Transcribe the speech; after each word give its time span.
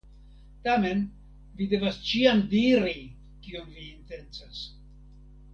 Tamen, 0.67 1.03
vi 1.59 1.67
devas 1.75 1.99
ĉiam 2.09 2.41
diri 2.55 2.97
kion 3.45 3.71
vi 3.77 3.87
intencas. 3.93 4.67